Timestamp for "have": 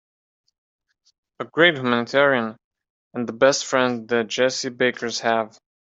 5.19-5.59